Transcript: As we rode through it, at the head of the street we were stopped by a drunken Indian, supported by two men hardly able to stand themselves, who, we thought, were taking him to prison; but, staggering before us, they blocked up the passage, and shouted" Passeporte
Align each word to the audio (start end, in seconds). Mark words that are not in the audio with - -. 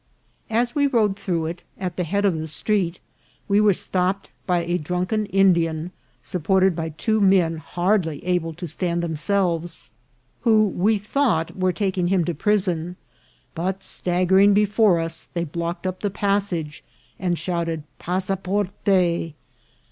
As 0.49 0.73
we 0.73 0.87
rode 0.87 1.15
through 1.15 1.45
it, 1.45 1.61
at 1.77 1.95
the 1.95 2.03
head 2.03 2.25
of 2.25 2.35
the 2.39 2.47
street 2.47 2.99
we 3.47 3.61
were 3.61 3.71
stopped 3.75 4.31
by 4.47 4.65
a 4.65 4.79
drunken 4.79 5.27
Indian, 5.27 5.91
supported 6.23 6.75
by 6.75 6.89
two 6.89 7.21
men 7.21 7.57
hardly 7.57 8.25
able 8.25 8.51
to 8.55 8.65
stand 8.65 9.03
themselves, 9.03 9.91
who, 10.39 10.63
we 10.69 10.97
thought, 10.97 11.55
were 11.55 11.71
taking 11.71 12.07
him 12.07 12.25
to 12.25 12.33
prison; 12.33 12.95
but, 13.53 13.83
staggering 13.83 14.55
before 14.55 14.99
us, 14.99 15.25
they 15.35 15.43
blocked 15.43 15.85
up 15.85 15.99
the 15.99 16.09
passage, 16.09 16.83
and 17.19 17.37
shouted" 17.37 17.83
Passeporte 17.99 19.35